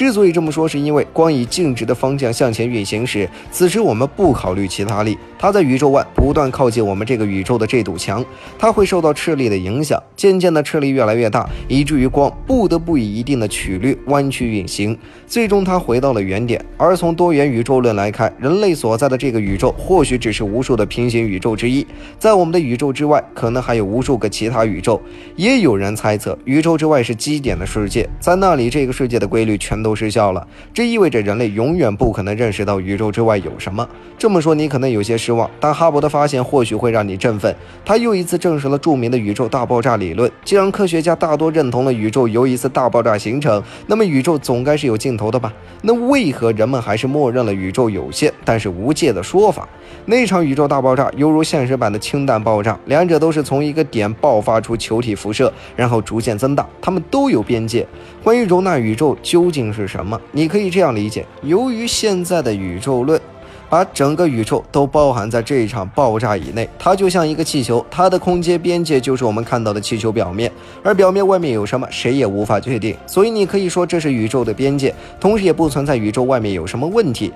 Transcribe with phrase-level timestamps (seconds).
[0.00, 8.24] 之所以这么说，是因为光以静止的方向向前运行时，此时我们不考虑其他力，它在宇宙外不断靠近我们这个宇宙的这堵墙，
[8.58, 16.64] 它会受到斥力的影响，渐渐的斥力越来越大，以至于光不得不以一定的曲率弯曲运行，最终它回到了原点。
[16.78, 21.86] 而从多元宇宙论来看，人类所在的这个宇宙或许只是无数的平行宇宙之一，
[22.18, 24.98] 在我们的宇宙之外，可能还有无数个其他宇宙。
[25.36, 33.84] 也有人猜测，宇宙之外是基点的世界，在那里这个世界的规律全都都失效了，这意味着人类永远不可能认识到宇宙之外有什么。
[34.16, 37.52] 这么说你可能有些失望，但哈勃的发现或许会让你振奋，
[37.84, 40.30] 他又一次证实了著名的宇宙大爆炸理论。
[40.44, 45.52] 既然科学家大多认同了宇宙由一次大爆炸形成，那么宇宙总该是有尽头的吧？
[45.82, 49.68] 那为何人们还是默认了宇宙有限但是无界的说法？
[50.06, 57.86] 那场宇宙大爆炸犹如现实版的氢弹爆炸，两者都是从一个点爆发出球体辐射，然后逐渐增大，它们都有边界。
[58.22, 60.20] 关于容纳宇宙究竟是什么？
[60.32, 63.20] 你可以这样理解：由于现在的宇宙论。
[63.68, 70.50] 把整个宇宙都包含在这一场爆炸以内，它就像一个气球，它的空间边界就是我们看到的气球表面，
[70.82, 72.96] 而表面外面有什么，谁也无法确定。
[73.06, 77.32] 所以你可以说这是宇宙的边界，同时也不存在宇宙外面有什么问题。